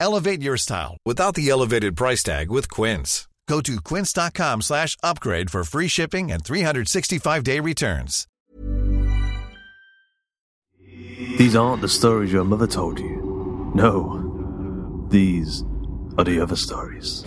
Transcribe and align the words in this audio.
Elevate 0.00 0.42
your 0.42 0.56
style 0.56 0.96
without 1.04 1.34
the 1.34 1.48
elevated 1.48 1.96
price 1.96 2.22
tag 2.22 2.50
with 2.50 2.70
Quince. 2.70 3.28
Go 3.48 3.60
to 3.60 3.80
quince.com 3.80 4.62
slash 4.62 4.96
upgrade 5.02 5.50
for 5.50 5.62
free 5.64 5.88
shipping 5.88 6.32
and 6.32 6.42
365-day 6.42 7.60
returns. 7.60 8.26
These 11.38 11.54
aren't 11.54 11.82
the 11.82 11.88
stories 11.88 12.32
your 12.32 12.44
mother 12.44 12.66
told 12.66 12.98
you. 12.98 13.70
No, 13.74 15.06
these 15.08 15.62
are 16.18 16.24
the 16.24 16.40
other 16.40 16.56
stories. 16.56 17.24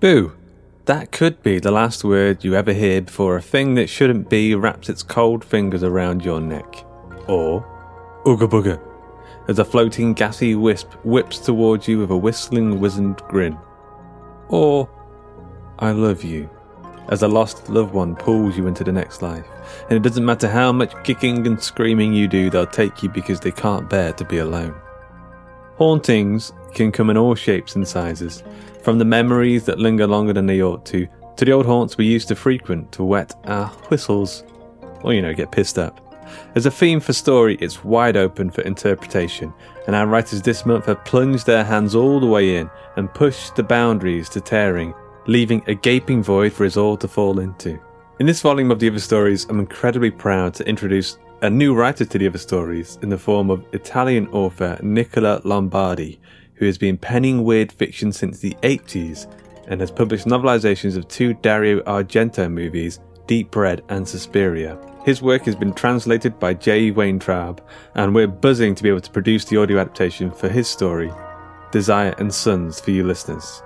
Boo! 0.00 0.39
That 0.86 1.12
could 1.12 1.42
be 1.42 1.58
the 1.58 1.70
last 1.70 2.04
word 2.04 2.42
you 2.42 2.54
ever 2.54 2.72
hear 2.72 3.02
before 3.02 3.36
a 3.36 3.42
thing 3.42 3.74
that 3.74 3.88
shouldn't 3.88 4.30
be 4.30 4.54
wraps 4.54 4.88
its 4.88 5.02
cold 5.02 5.44
fingers 5.44 5.82
around 5.82 6.24
your 6.24 6.40
neck. 6.40 6.84
Or, 7.28 7.64
Ooga 8.24 8.48
Booga, 8.48 8.80
as 9.46 9.58
a 9.58 9.64
floating 9.64 10.14
gassy 10.14 10.54
wisp 10.54 10.92
whips 11.04 11.38
towards 11.38 11.86
you 11.86 11.98
with 11.98 12.10
a 12.10 12.16
whistling 12.16 12.80
wizened 12.80 13.18
grin. 13.28 13.58
Or, 14.48 14.88
I 15.78 15.90
love 15.92 16.24
you, 16.24 16.48
as 17.10 17.22
a 17.22 17.28
lost 17.28 17.68
loved 17.68 17.92
one 17.92 18.16
pulls 18.16 18.56
you 18.56 18.66
into 18.66 18.82
the 18.82 18.92
next 18.92 19.20
life. 19.20 19.46
And 19.88 19.96
it 19.96 20.02
doesn't 20.02 20.24
matter 20.24 20.48
how 20.48 20.72
much 20.72 20.94
kicking 21.04 21.46
and 21.46 21.62
screaming 21.62 22.14
you 22.14 22.26
do, 22.26 22.48
they'll 22.48 22.66
take 22.66 23.02
you 23.02 23.10
because 23.10 23.38
they 23.38 23.52
can't 23.52 23.90
bear 23.90 24.12
to 24.14 24.24
be 24.24 24.38
alone. 24.38 24.74
Hauntings 25.76 26.52
can 26.74 26.92
come 26.92 27.10
in 27.10 27.16
all 27.16 27.34
shapes 27.34 27.76
and 27.76 27.86
sizes, 27.86 28.42
from 28.82 28.98
the 28.98 29.04
memories 29.04 29.64
that 29.64 29.78
linger 29.78 30.06
longer 30.06 30.32
than 30.32 30.46
they 30.46 30.62
ought 30.62 30.86
to, 30.86 31.06
to 31.36 31.44
the 31.44 31.52
old 31.52 31.66
haunts 31.66 31.96
we 31.96 32.06
used 32.06 32.28
to 32.28 32.36
frequent 32.36 32.92
to 32.92 33.04
wet 33.04 33.34
our 33.44 33.68
whistles, 33.88 34.44
or 35.02 35.12
you 35.12 35.22
know, 35.22 35.34
get 35.34 35.52
pissed 35.52 35.78
up. 35.78 36.06
As 36.54 36.66
a 36.66 36.70
theme 36.70 37.00
for 37.00 37.12
story, 37.12 37.56
it's 37.60 37.84
wide 37.84 38.16
open 38.16 38.50
for 38.50 38.62
interpretation, 38.62 39.52
and 39.86 39.96
our 39.96 40.06
writers 40.06 40.42
this 40.42 40.64
month 40.64 40.86
have 40.86 41.04
plunged 41.04 41.46
their 41.46 41.64
hands 41.64 41.94
all 41.94 42.20
the 42.20 42.26
way 42.26 42.56
in 42.56 42.70
and 42.96 43.12
pushed 43.12 43.56
the 43.56 43.62
boundaries 43.62 44.28
to 44.30 44.40
tearing, 44.40 44.94
leaving 45.26 45.62
a 45.66 45.74
gaping 45.74 46.22
void 46.22 46.52
for 46.52 46.64
us 46.64 46.76
all 46.76 46.96
to 46.96 47.08
fall 47.08 47.40
into. 47.40 47.78
In 48.20 48.26
this 48.26 48.42
volume 48.42 48.70
of 48.70 48.78
the 48.78 48.88
other 48.88 49.00
stories, 49.00 49.46
I'm 49.48 49.60
incredibly 49.60 50.10
proud 50.10 50.54
to 50.54 50.68
introduce 50.68 51.18
a 51.42 51.48
new 51.48 51.74
writer 51.74 52.04
to 52.04 52.18
the 52.18 52.26
other 52.26 52.38
stories 52.38 52.98
in 53.02 53.08
the 53.08 53.16
form 53.16 53.50
of 53.50 53.64
Italian 53.72 54.28
author 54.28 54.78
Nicola 54.82 55.40
Lombardi, 55.44 56.20
who 56.60 56.66
has 56.66 56.78
been 56.78 56.98
penning 56.98 57.42
weird 57.42 57.72
fiction 57.72 58.12
since 58.12 58.38
the 58.38 58.54
80s 58.62 59.26
and 59.66 59.80
has 59.80 59.90
published 59.90 60.26
novelizations 60.26 60.94
of 60.94 61.08
two 61.08 61.32
Dario 61.34 61.80
Argento 61.84 62.52
movies, 62.52 63.00
Deep 63.26 63.56
Red 63.56 63.82
and 63.88 64.06
Suspiria. 64.06 64.78
His 65.06 65.22
work 65.22 65.46
has 65.46 65.56
been 65.56 65.72
translated 65.72 66.38
by 66.38 66.52
J. 66.52 66.90
Weintraub, 66.90 67.62
and 67.94 68.14
we're 68.14 68.26
buzzing 68.26 68.74
to 68.74 68.82
be 68.82 68.90
able 68.90 69.00
to 69.00 69.10
produce 69.10 69.46
the 69.46 69.56
audio 69.56 69.78
adaptation 69.78 70.30
for 70.30 70.50
his 70.50 70.68
story, 70.68 71.10
Desire 71.72 72.14
and 72.18 72.32
Sons, 72.32 72.78
for 72.78 72.90
you 72.90 73.04
listeners. 73.04 73.62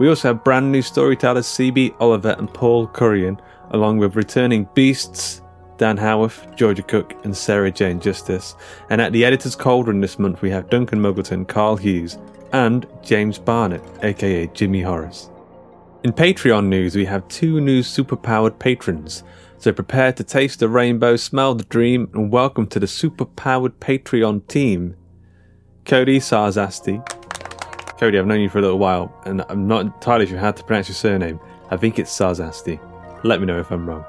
We 0.00 0.08
also 0.08 0.28
have 0.28 0.42
brand 0.42 0.72
new 0.72 0.82
storytellers 0.82 1.46
CB 1.46 1.94
Oliver 2.00 2.34
and 2.36 2.52
Paul 2.52 2.88
Currian, 2.88 3.38
along 3.70 3.98
with 3.98 4.16
returning 4.16 4.68
beasts 4.74 5.40
Dan 5.76 5.96
Howarth, 5.96 6.46
Georgia 6.56 6.82
Cook, 6.82 7.14
and 7.24 7.36
Sarah 7.36 7.70
Jane 7.70 8.00
Justice. 8.00 8.54
And 8.90 9.00
at 9.00 9.12
the 9.12 9.24
editor's 9.24 9.56
cauldron 9.56 10.00
this 10.00 10.18
month, 10.18 10.42
we 10.42 10.50
have 10.50 10.70
Duncan 10.70 11.00
Muggleton, 11.00 11.46
Carl 11.48 11.76
Hughes, 11.76 12.18
and 12.52 12.86
James 13.02 13.38
Barnett, 13.38 13.82
aka 14.02 14.46
Jimmy 14.48 14.82
Horace. 14.82 15.30
In 16.04 16.12
Patreon 16.12 16.66
news, 16.66 16.94
we 16.94 17.04
have 17.06 17.26
two 17.28 17.60
new 17.60 17.80
superpowered 17.80 18.58
patrons. 18.58 19.24
So 19.58 19.72
prepare 19.72 20.12
to 20.12 20.22
taste 20.22 20.60
the 20.60 20.68
rainbow, 20.68 21.16
smell 21.16 21.54
the 21.54 21.64
dream, 21.64 22.10
and 22.12 22.30
welcome 22.30 22.66
to 22.68 22.78
the 22.78 22.86
superpowered 22.86 23.72
Patreon 23.80 24.46
team. 24.46 24.94
Cody 25.86 26.20
Sarzasti. 26.20 27.02
Cody, 27.98 28.18
I've 28.18 28.26
known 28.26 28.40
you 28.40 28.48
for 28.48 28.58
a 28.58 28.62
little 28.62 28.78
while, 28.78 29.12
and 29.24 29.44
I'm 29.48 29.66
not 29.66 29.80
entirely 29.80 30.26
sure 30.26 30.38
how 30.38 30.52
to 30.52 30.62
pronounce 30.64 30.88
your 30.88 30.96
surname. 30.96 31.40
I 31.70 31.76
think 31.76 31.98
it's 31.98 32.16
Sarzasti. 32.16 32.78
Let 33.24 33.40
me 33.40 33.46
know 33.46 33.58
if 33.58 33.70
I'm 33.70 33.88
wrong. 33.88 34.04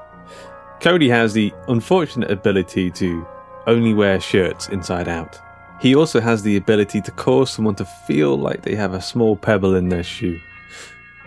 Cody 0.80 1.08
has 1.08 1.32
the 1.32 1.52
unfortunate 1.68 2.30
ability 2.30 2.90
to 2.92 3.26
only 3.66 3.94
wear 3.94 4.20
shirts 4.20 4.68
inside 4.68 5.08
out. 5.08 5.38
He 5.80 5.94
also 5.94 6.20
has 6.20 6.42
the 6.42 6.56
ability 6.56 7.00
to 7.02 7.10
cause 7.10 7.50
someone 7.50 7.74
to 7.76 7.84
feel 7.84 8.36
like 8.38 8.62
they 8.62 8.74
have 8.74 8.94
a 8.94 9.02
small 9.02 9.36
pebble 9.36 9.74
in 9.74 9.88
their 9.88 10.02
shoe. 10.02 10.40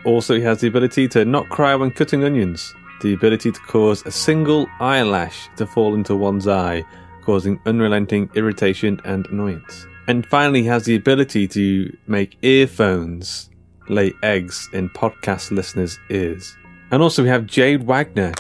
Also, 0.06 0.36
he 0.36 0.42
has 0.42 0.62
the 0.62 0.68
ability 0.68 1.08
to 1.10 1.26
not 1.26 1.50
cry 1.50 1.76
when 1.76 1.92
cutting 1.92 2.24
onions, 2.24 2.74
the 3.02 3.14
ability 3.14 3.52
to 3.52 3.60
cause 3.62 4.06
a 4.06 4.12
single 4.12 4.68
eyelash 4.80 5.50
to 5.58 5.68
fall 5.68 5.94
into 5.94 6.16
one's 6.16 6.48
eye, 6.48 6.84
causing 7.22 7.60
unrelenting 7.66 8.30
irritation 8.36 9.00
and 9.04 9.28
annoyance. 9.28 9.86
And 10.08 10.26
finally, 10.26 10.62
he 10.62 10.68
has 10.68 10.86
the 10.86 10.96
ability 10.96 11.48
to 11.50 11.96
make 12.08 12.38
earphones 12.44 13.50
lay 13.90 14.14
eggs 14.24 14.70
in 14.74 14.90
podcast 14.90 15.52
listeners' 15.52 16.00
ears. 16.10 16.56
And 16.92 17.04
also, 17.04 17.24
we 17.24 17.30
have 17.30 17.46
Jade 17.46 17.84
Wagner. 17.84 18.32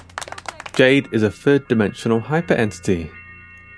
Jade 0.79 1.09
is 1.11 1.23
a 1.23 1.29
third 1.29 1.67
dimensional 1.67 2.21
hyper 2.21 2.53
entity. 2.53 3.11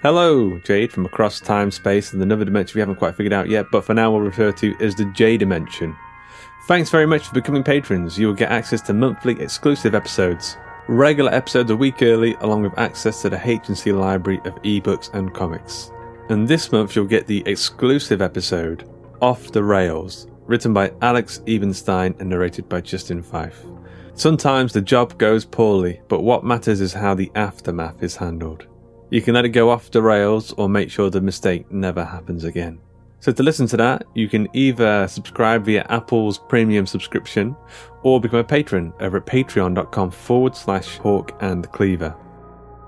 Hello, 0.03 0.59
Jade 0.59 0.91
from 0.91 1.07
across 1.07 1.39
time, 1.39 1.71
space, 1.71 2.13
and 2.13 2.21
another 2.21 2.45
dimension 2.45 2.77
we 2.77 2.79
haven't 2.79 2.97
quite 2.97 3.15
figured 3.15 3.33
out 3.33 3.49
yet, 3.49 3.65
but 3.71 3.83
for 3.83 3.95
now 3.95 4.11
we'll 4.11 4.21
refer 4.21 4.51
to 4.51 4.75
as 4.79 4.93
the 4.93 5.05
J 5.05 5.35
Dimension. 5.35 5.95
Thanks 6.67 6.91
very 6.91 7.07
much 7.07 7.25
for 7.25 7.33
becoming 7.33 7.63
patrons. 7.63 8.19
You 8.19 8.27
will 8.27 8.35
get 8.35 8.51
access 8.51 8.81
to 8.81 8.93
monthly 8.93 9.33
exclusive 9.41 9.95
episodes, 9.95 10.57
regular 10.87 11.33
episodes 11.33 11.71
a 11.71 11.75
week 11.75 12.03
early, 12.03 12.35
along 12.41 12.61
with 12.61 12.77
access 12.77 13.23
to 13.23 13.31
the 13.31 13.49
H&C 13.49 13.91
library 13.91 14.39
of 14.45 14.61
ebooks 14.61 15.11
and 15.15 15.33
comics. 15.33 15.89
And 16.29 16.47
this 16.47 16.71
month 16.71 16.95
you'll 16.95 17.05
get 17.05 17.25
the 17.25 17.41
exclusive 17.47 18.21
episode 18.21 18.87
Off 19.23 19.51
the 19.51 19.63
Rails, 19.63 20.27
written 20.45 20.71
by 20.71 20.93
Alex 21.01 21.41
Ebenstein 21.47 22.13
and 22.19 22.29
narrated 22.29 22.69
by 22.69 22.81
Justin 22.81 23.23
Fife. 23.23 23.65
Sometimes 24.13 24.73
the 24.73 24.81
job 24.81 25.17
goes 25.17 25.45
poorly, 25.45 26.01
but 26.07 26.21
what 26.21 26.43
matters 26.43 26.81
is 26.81 26.93
how 26.93 27.15
the 27.15 27.31
aftermath 27.35 28.03
is 28.03 28.15
handled. 28.15 28.67
You 29.09 29.21
can 29.21 29.33
let 29.33 29.45
it 29.45 29.49
go 29.49 29.69
off 29.69 29.91
the 29.91 30.01
rails 30.01 30.53
or 30.53 30.69
make 30.69 30.91
sure 30.91 31.09
the 31.09 31.21
mistake 31.21 31.71
never 31.71 32.03
happens 32.03 32.43
again. 32.43 32.79
So 33.19 33.31
to 33.31 33.43
listen 33.43 33.67
to 33.67 33.77
that, 33.77 34.03
you 34.15 34.27
can 34.27 34.47
either 34.53 35.07
subscribe 35.07 35.65
via 35.65 35.85
Apple's 35.89 36.39
premium 36.39 36.85
subscription 36.87 37.55
or 38.03 38.19
become 38.19 38.39
a 38.39 38.43
patron 38.43 38.93
over 38.99 39.17
at 39.17 39.25
patreon.com 39.25 40.11
forward 40.11 40.55
slash 40.55 40.97
hawk 40.97 41.37
and 41.39 41.71
cleaver. 41.71 42.15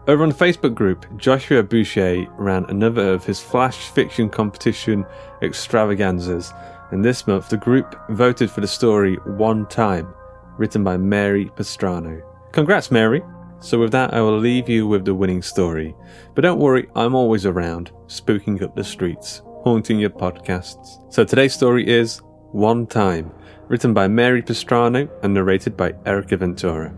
Over 0.08 0.24
on 0.24 0.30
the 0.30 0.36
Facebook 0.36 0.74
group, 0.74 1.06
Joshua 1.18 1.64
Boucher 1.64 2.26
ran 2.38 2.66
another 2.66 3.14
of 3.14 3.24
his 3.24 3.40
flash 3.40 3.90
fiction 3.90 4.28
competition 4.28 5.06
extravaganzas, 5.42 6.52
and 6.92 7.06
this 7.06 7.26
month 7.28 7.50
the 7.50 7.58
group 7.58 7.96
voted 8.10 8.52
for 8.52 8.62
the 8.62 8.68
story 8.68 9.16
One 9.26 9.66
Time, 9.68 10.14
written 10.58 10.84
by 10.84 10.98
Mary 10.98 11.52
Pastrano. 11.56 12.22
Congrats, 12.52 12.92
Mary! 12.92 13.22
So, 13.60 13.80
with 13.80 13.92
that, 13.94 14.14
I 14.14 14.22
will 14.22 14.38
leave 14.38 14.68
you 14.68 14.88
with 14.88 15.06
the 15.06 15.16
winning 15.16 15.42
story. 15.42 15.96
But 16.36 16.42
don't 16.42 16.60
worry, 16.60 16.90
I'm 16.96 17.16
always 17.16 17.46
around, 17.46 17.92
spooking 18.08 18.62
up 18.62 18.76
the 18.76 18.84
streets 18.84 19.42
haunting 19.64 19.98
your 20.00 20.10
podcasts. 20.10 21.02
So 21.12 21.24
today's 21.24 21.54
story 21.54 21.88
is 21.88 22.22
One 22.52 22.86
Time, 22.86 23.32
written 23.70 23.94
by 23.94 24.10
Mary 24.10 24.44
Pastrano 24.44 25.10
and 25.24 25.34
narrated 25.34 25.78
by 25.78 25.94
Erika 26.06 26.38
Ventura. 26.38 26.94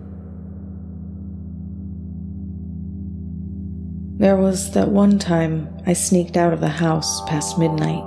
There 4.17 4.37
was 4.37 4.71
that 4.71 4.89
one 4.89 5.19
time 5.19 5.69
I 5.85 5.93
sneaked 5.93 6.37
out 6.37 6.53
of 6.53 6.61
the 6.61 6.69
house 6.69 7.21
past 7.29 7.59
midnight 7.59 8.03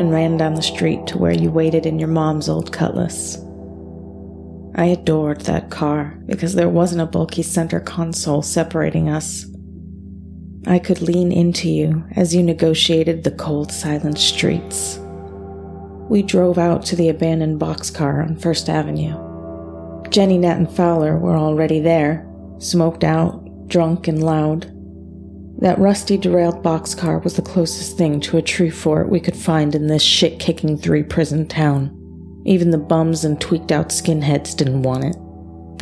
and 0.00 0.10
ran 0.10 0.38
down 0.38 0.54
the 0.54 0.62
street 0.62 1.06
to 1.08 1.18
where 1.18 1.32
you 1.32 1.50
waited 1.50 1.86
in 1.86 1.98
your 1.98 2.08
mom's 2.08 2.48
old 2.48 2.72
cutlass. 2.72 3.36
I 4.74 4.86
adored 4.86 5.42
that 5.42 5.70
car 5.70 6.18
because 6.26 6.54
there 6.54 6.68
wasn't 6.68 7.02
a 7.02 7.06
bulky 7.06 7.42
center 7.42 7.80
console 7.80 8.42
separating 8.42 9.08
us 9.08 9.46
I 10.66 10.78
could 10.78 11.02
lean 11.02 11.30
into 11.30 11.68
you 11.68 12.04
as 12.16 12.34
you 12.34 12.42
negotiated 12.42 13.22
the 13.22 13.30
cold, 13.32 13.70
silent 13.70 14.18
streets. 14.18 14.98
We 16.08 16.22
drove 16.22 16.56
out 16.56 16.86
to 16.86 16.96
the 16.96 17.10
abandoned 17.10 17.60
boxcar 17.60 18.24
on 18.24 18.36
First 18.36 18.70
Avenue. 18.70 19.20
Jenny, 20.08 20.38
Nat, 20.38 20.56
and 20.56 20.70
Fowler 20.70 21.18
were 21.18 21.36
already 21.36 21.80
there, 21.80 22.26
smoked 22.58 23.04
out, 23.04 23.68
drunk, 23.68 24.08
and 24.08 24.22
loud. 24.22 24.70
That 25.60 25.78
rusty, 25.78 26.16
derailed 26.16 26.62
boxcar 26.62 27.22
was 27.22 27.36
the 27.36 27.42
closest 27.42 27.98
thing 27.98 28.20
to 28.20 28.38
a 28.38 28.42
true 28.42 28.70
fort 28.70 29.10
we 29.10 29.20
could 29.20 29.36
find 29.36 29.74
in 29.74 29.86
this 29.86 30.02
shit 30.02 30.38
kicking 30.40 30.78
three 30.78 31.02
prison 31.02 31.46
town. 31.46 31.90
Even 32.44 32.70
the 32.70 32.78
bums 32.78 33.24
and 33.24 33.40
tweaked 33.40 33.72
out 33.72 33.88
skinheads 33.88 34.56
didn't 34.56 34.82
want 34.82 35.04
it. 35.04 35.16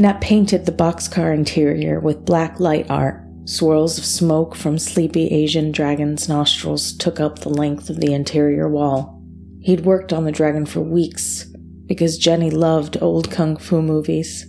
Nat 0.01 0.21
painted 0.21 0.65
the 0.65 0.73
boxcar 0.73 1.35
interior 1.35 2.01
with 2.01 2.25
black 2.25 2.61
light 2.61 2.87
art 2.89 3.23
Swirls 3.45 3.99
of 3.99 4.05
smoke 4.05 4.55
from 4.55 4.79
sleepy 4.79 5.27
Asian 5.27 5.73
dragon's 5.73 6.29
nostrils 6.29 6.93
took 6.93 7.19
up 7.19 7.41
the 7.41 7.49
length 7.49 7.91
of 7.91 8.01
the 8.01 8.15
interior 8.15 8.69
wall. 8.69 9.21
He'd 9.63 9.85
worked 9.85 10.13
on 10.13 10.25
the 10.25 10.31
dragon 10.31 10.65
for 10.65 10.81
weeks 10.81 11.47
because 11.87 12.19
Jenny 12.19 12.51
loved 12.51 13.03
old 13.03 13.33
kung 13.33 13.57
fu 13.57 13.83
movies. 13.83 14.47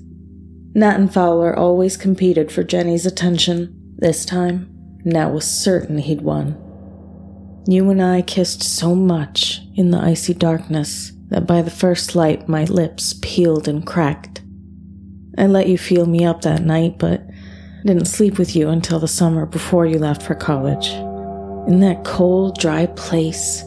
Nat 0.75 0.99
and 0.99 1.11
Fowler 1.11 1.55
always 1.55 1.97
competed 1.97 2.51
for 2.51 2.63
Jenny's 2.63 3.05
attention. 3.07 3.95
This 3.97 4.25
time, 4.25 4.69
Nat 5.03 5.29
was 5.29 5.49
certain 5.49 5.97
he'd 5.97 6.21
won. 6.21 6.59
You 7.65 7.89
and 7.89 8.01
I 8.01 8.21
kissed 8.21 8.61
so 8.61 8.93
much 8.93 9.61
in 9.75 9.89
the 9.89 9.99
icy 9.99 10.35
darkness 10.35 11.11
that 11.33 11.47
by 11.47 11.63
the 11.63 11.71
first 11.71 12.15
light 12.15 12.47
my 12.47 12.63
lips 12.65 13.15
peeled 13.23 13.67
and 13.67 13.85
cracked. 13.85 14.41
I 15.35 15.47
let 15.47 15.67
you 15.67 15.79
feel 15.79 16.05
me 16.05 16.25
up 16.25 16.43
that 16.43 16.63
night, 16.63 16.99
but 16.99 17.23
didn't 17.83 18.05
sleep 18.05 18.37
with 18.37 18.55
you 18.55 18.69
until 18.69 18.99
the 18.99 19.07
summer 19.07 19.47
before 19.47 19.87
you 19.87 19.97
left 19.97 20.21
for 20.21 20.35
college. 20.35 20.89
In 21.67 21.79
that 21.79 22.03
cold, 22.03 22.59
dry 22.59 22.85
place, 22.85 23.63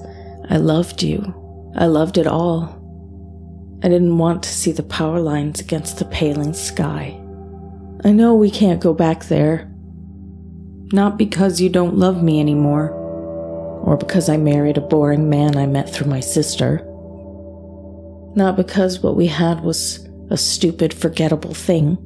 I 0.48 0.58
loved 0.58 1.02
you. 1.02 1.34
I 1.76 1.86
loved 1.86 2.18
it 2.18 2.28
all. 2.28 2.72
I 3.82 3.88
didn't 3.88 4.16
want 4.16 4.44
to 4.44 4.48
see 4.48 4.70
the 4.70 4.84
power 4.84 5.18
lines 5.18 5.58
against 5.58 5.98
the 5.98 6.04
paling 6.04 6.54
sky. 6.54 7.20
I 8.04 8.12
know 8.12 8.36
we 8.36 8.50
can't 8.50 8.80
go 8.80 8.94
back 8.94 9.24
there. 9.24 9.68
Not 10.92 11.18
because 11.18 11.60
you 11.60 11.68
don't 11.68 11.98
love 11.98 12.22
me 12.22 12.38
anymore, 12.38 12.90
or 13.82 13.96
because 13.96 14.28
I 14.28 14.36
married 14.36 14.78
a 14.78 14.82
boring 14.82 15.28
man 15.28 15.56
I 15.56 15.66
met 15.66 15.92
through 15.92 16.08
my 16.08 16.20
sister. 16.20 16.85
Not 18.36 18.56
because 18.56 19.00
what 19.02 19.16
we 19.16 19.26
had 19.26 19.62
was 19.62 20.06
a 20.30 20.36
stupid, 20.36 20.94
forgettable 20.94 21.54
thing 21.54 21.98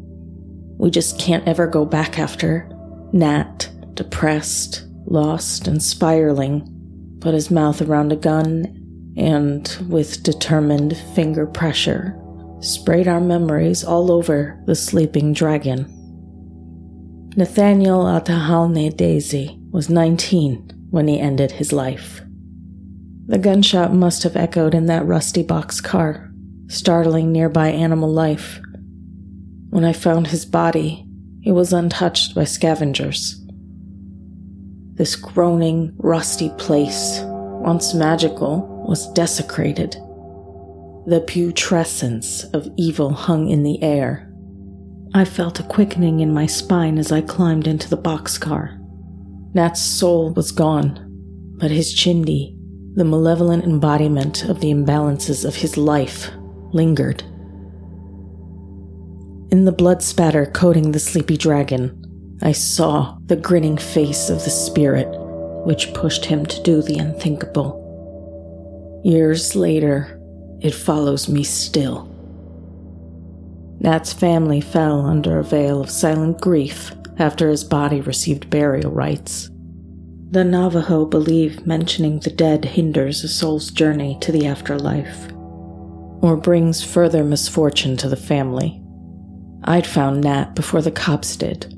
we 0.81 0.91
just 0.91 1.19
can't 1.19 1.47
ever 1.47 1.67
go 1.67 1.85
back 1.85 2.19
after. 2.19 2.67
Nat, 3.13 3.69
depressed, 3.93 4.87
lost, 5.05 5.69
and 5.69 5.83
spiraling, 5.83 7.19
put 7.21 7.35
his 7.35 7.51
mouth 7.51 7.83
around 7.83 8.13
a 8.13 8.17
gun 8.17 9.13
and, 9.15 9.77
with 9.91 10.23
determined 10.23 10.97
finger 11.15 11.47
pressure, 11.47 12.19
sprayed 12.61 13.09
our 13.09 13.21
memories 13.21 13.85
all 13.85 14.11
over 14.11 14.59
the 14.65 14.75
sleeping 14.75 15.35
dragon. 15.35 15.85
Nathaniel 17.37 18.05
Atahalne 18.05 18.97
Daisy 18.97 19.61
was 19.71 19.91
19 19.91 20.89
when 20.89 21.09
he 21.09 21.21
ended 21.21 21.53
his 21.53 21.75
life. 21.75 22.23
The 23.31 23.39
gunshot 23.39 23.95
must 23.95 24.23
have 24.25 24.37
echoed 24.37 24.75
in 24.75 24.87
that 24.87 25.07
rusty 25.07 25.43
box 25.43 25.81
car, 25.81 26.31
startling 26.69 27.33
nearby 27.33 27.69
animal 27.69 28.13
life 28.13 28.61
when 29.71 29.85
I 29.85 29.93
found 29.93 30.27
his 30.27 30.45
body, 30.45 31.07
it 31.45 31.53
was 31.53 31.73
untouched 31.73 32.35
by 32.35 32.43
scavengers. 32.45 33.41
This 34.95 35.15
groaning, 35.15 35.95
rusty 35.97 36.51
place, 36.59 37.21
once 37.23 37.95
magical, 37.95 38.85
was 38.87 39.11
desecrated. 39.13 39.93
The 41.07 41.25
putrescence 41.27 42.45
of 42.53 42.69
evil 42.77 43.13
hung 43.13 43.49
in 43.49 43.63
the 43.63 43.81
air. 43.83 44.29
I 45.15 45.25
felt 45.25 45.61
a 45.61 45.65
quickening 45.65 46.19
in 46.19 46.35
my 46.35 46.47
spine 46.47 46.99
as 46.99 47.13
I 47.13 47.21
climbed 47.21 47.69
into 47.69 47.89
the 47.89 47.97
boxcar. 47.97 48.77
Nat's 49.55 49.81
soul 49.81 50.33
was 50.35 50.51
gone, 50.51 51.55
but 51.59 51.71
his 51.71 51.95
chindi, 51.95 52.57
the 52.95 53.05
malevolent 53.05 53.65
embodiment 53.65 54.45
of 54.45 54.61
the 54.61 54.71
imbalances 54.73 55.45
of 55.45 55.55
his 55.55 55.77
life, 55.77 56.31
lingered. 56.73 57.23
In 59.53 59.65
the 59.65 59.73
blood 59.73 60.03
spatter 60.03 60.47
coating 60.47 60.93
the 60.93 60.99
sleepy 60.99 61.37
dragon, 61.37 62.39
I 62.43 62.53
saw 62.53 63.19
the 63.27 63.37
grinning 63.37 63.77
face 63.77 64.31
of 64.31 64.43
the 64.45 64.51
spirit, 64.51 65.09
which 65.65 65.93
pushed 65.95 66.25
him 66.25 66.47
to 66.47 66.63
do 66.63 66.83
the 66.83 66.99
unthinkable. 66.99 67.77
Years 69.05 69.55
later, 69.55 70.21
it 70.61 70.75
follows 70.75 71.29
me 71.29 71.43
still. 71.45 72.07
Nat's 73.81 74.13
family 74.13 74.61
fell 74.61 75.07
under 75.07 75.39
a 75.39 75.45
veil 75.45 75.81
of 75.81 75.91
silent 75.91 76.41
grief 76.41 76.93
after 77.19 77.51
his 77.51 77.65
body 77.65 78.01
received 78.01 78.51
burial 78.51 78.91
rites. 78.91 79.51
The 80.33 80.45
Navajo 80.45 81.07
believe 81.07 81.67
mentioning 81.67 82.21
the 82.21 82.31
dead 82.31 82.65
hinders 82.65 83.25
a 83.25 83.29
soul's 83.29 83.73
journey 83.73 84.17
to 84.21 84.31
the 84.31 84.47
afterlife, 84.47 85.33
or 86.23 86.37
brings 86.37 86.85
further 86.85 87.25
misfortune 87.25 87.97
to 87.97 88.09
the 88.09 88.17
family. 88.17 88.81
I'd 89.65 89.89
found 89.89 90.21
Nat 90.21 90.55
before 90.55 90.83
the 90.83 90.93
cops 90.93 91.37
did. 91.37 91.75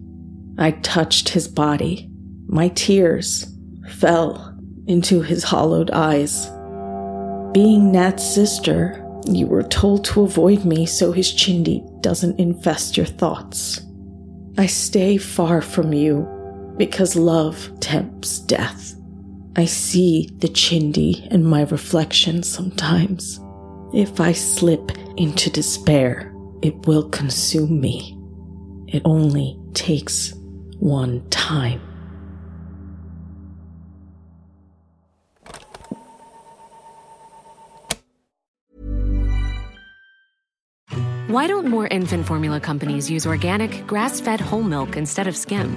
I 0.59 0.73
touched 0.73 1.31
his 1.31 1.49
body. 1.49 2.11
My 2.47 2.69
tears 2.69 3.47
fell 3.89 4.55
into 4.87 5.23
his 5.23 5.45
hollowed 5.45 5.91
eyes. 5.91 6.47
Being 7.55 7.91
Nat's 7.91 8.35
sister, 8.35 9.03
you 9.25 9.47
were 9.47 9.63
told 9.63 10.05
to 10.05 10.25
avoid 10.25 10.67
me 10.67 10.85
so 10.85 11.13
his 11.13 11.33
chindi 11.33 11.81
doesn't 12.03 12.39
infest 12.39 12.99
your 12.99 13.07
thoughts. 13.07 13.81
I 14.59 14.67
stay 14.67 15.17
far 15.17 15.63
from 15.63 15.95
you 15.95 16.29
because 16.77 17.17
love 17.17 17.71
tempts 17.81 18.39
death. 18.39 18.95
I 19.57 19.67
see 19.67 20.31
the 20.39 20.49
chindi 20.49 21.27
in 21.31 21.45
my 21.45 21.63
reflection 21.63 22.43
sometimes. 22.43 23.39
If 23.95 24.21
I 24.21 24.33
slip 24.33 24.91
into 25.17 25.51
despair, 25.51 26.35
it 26.63 26.75
will 26.87 27.09
consume 27.11 27.81
me. 27.81 28.19
It 28.89 29.03
only 29.05 29.59
takes 29.75 30.33
one 30.79 31.29
time. 31.29 31.81
Why 41.29 41.47
don't 41.47 41.67
more 41.67 41.87
infant 41.87 42.27
formula 42.27 42.61
companies 42.61 43.11
use 43.11 43.27
organic, 43.27 43.87
grass 43.87 44.21
fed 44.21 44.39
whole 44.39 44.63
milk 44.63 44.99
instead 44.99 45.27
of 45.27 45.35
skim? 45.35 45.77